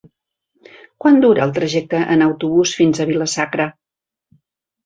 [1.03, 3.69] Quant dura el trajecte en autobús fins a Vila-sacra?